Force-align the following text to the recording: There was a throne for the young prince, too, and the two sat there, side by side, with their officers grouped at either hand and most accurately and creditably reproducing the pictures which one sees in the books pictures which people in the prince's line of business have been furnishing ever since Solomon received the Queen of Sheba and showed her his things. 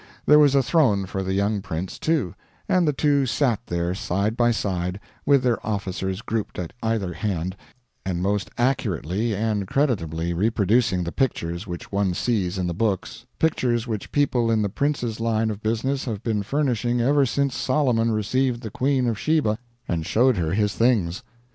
There 0.25 0.39
was 0.39 0.55
a 0.55 0.63
throne 0.63 1.05
for 1.05 1.21
the 1.21 1.35
young 1.35 1.61
prince, 1.61 1.99
too, 1.99 2.33
and 2.67 2.87
the 2.87 2.91
two 2.91 3.27
sat 3.27 3.59
there, 3.67 3.93
side 3.93 4.35
by 4.35 4.49
side, 4.49 4.99
with 5.27 5.43
their 5.43 5.63
officers 5.63 6.23
grouped 6.23 6.57
at 6.57 6.73
either 6.81 7.13
hand 7.13 7.55
and 8.03 8.19
most 8.19 8.49
accurately 8.57 9.35
and 9.35 9.67
creditably 9.67 10.33
reproducing 10.33 11.03
the 11.03 11.11
pictures 11.11 11.67
which 11.67 11.91
one 11.91 12.15
sees 12.15 12.57
in 12.57 12.65
the 12.65 12.73
books 12.73 13.27
pictures 13.37 13.85
which 13.85 14.11
people 14.11 14.49
in 14.49 14.63
the 14.63 14.69
prince's 14.69 15.19
line 15.19 15.51
of 15.51 15.61
business 15.61 16.05
have 16.05 16.23
been 16.23 16.41
furnishing 16.41 16.99
ever 16.99 17.23
since 17.23 17.55
Solomon 17.55 18.09
received 18.11 18.63
the 18.63 18.71
Queen 18.71 19.05
of 19.05 19.19
Sheba 19.19 19.59
and 19.87 20.03
showed 20.03 20.35
her 20.37 20.51
his 20.55 20.73
things. 20.73 21.21